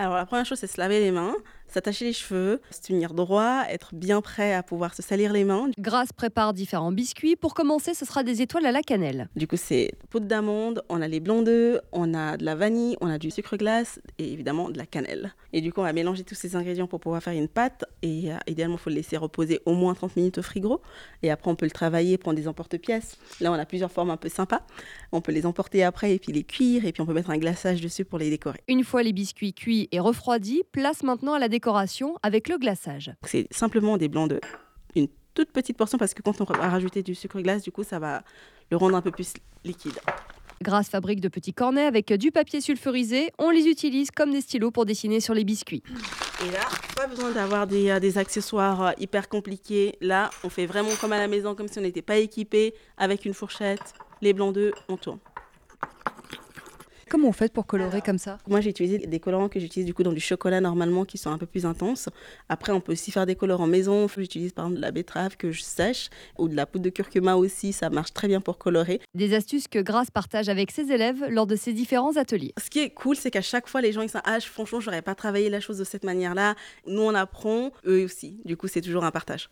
[0.00, 1.34] Alors la première chose, c'est se laver les mains,
[1.70, 5.70] s'attacher les cheveux, se tenir droit, être bien prêt à pouvoir se salir les mains.
[5.78, 7.36] Grace prépare différents biscuits.
[7.36, 9.28] Pour commencer, ce sera des étoiles à la cannelle.
[9.36, 12.96] Du coup, c'est poudre d'amande, on a les blancs d'œufs, on a de la vanille,
[13.00, 15.34] on a du sucre glace et évidemment de la cannelle.
[15.52, 17.84] Et du coup, on va mélanger tous ces ingrédients pour pouvoir faire une pâte.
[18.02, 20.80] Et euh, idéalement, il faut le laisser reposer au moins 30 minutes au frigo.
[21.22, 23.16] Et après, on peut le travailler, prendre des emporte-pièces.
[23.40, 24.62] Là, on a plusieurs formes un peu sympas.
[25.12, 26.84] On peut les emporter après et puis les cuire.
[26.84, 28.58] Et puis, on peut mettre un glaçage dessus pour les décorer.
[28.68, 31.59] Une fois les biscuits cuits et refroidis, place maintenant à la décoration
[32.22, 33.12] avec le glaçage.
[33.24, 34.40] C'est simplement des blancs d'œufs.
[34.94, 37.84] Une toute petite portion parce que quand on va rajouter du sucre glace, du coup,
[37.84, 38.22] ça va
[38.70, 39.98] le rendre un peu plus liquide.
[40.62, 43.30] Grace fabrique de petits cornets avec du papier sulfurisé.
[43.38, 45.82] On les utilise comme des stylos pour dessiner sur les biscuits.
[46.46, 46.60] Et là,
[46.96, 49.96] pas besoin d'avoir des, euh, des accessoires euh, hyper compliqués.
[50.02, 53.24] Là, on fait vraiment comme à la maison, comme si on n'était pas équipé, avec
[53.24, 55.18] une fourchette, les blancs d'œufs, on tourne.
[57.10, 58.38] Comment on fait pour colorer comme ça?
[58.46, 61.32] Moi, j'ai utilisé des colorants que j'utilise du coup dans du chocolat normalement qui sont
[61.32, 62.08] un peu plus intenses.
[62.48, 64.06] Après, on peut aussi faire des colorants maison.
[64.06, 66.08] J'utilise par exemple de la betterave que je sèche
[66.38, 67.72] ou de la poudre de curcuma aussi.
[67.72, 69.00] Ça marche très bien pour colorer.
[69.14, 72.52] Des astuces que Grace partage avec ses élèves lors de ses différents ateliers.
[72.62, 75.02] Ce qui est cool, c'est qu'à chaque fois, les gens ils disent Ah, franchement, j'aurais
[75.02, 76.54] pas travaillé la chose de cette manière-là.
[76.86, 78.40] Nous, on apprend, eux aussi.
[78.44, 79.48] Du coup, c'est toujours un partage.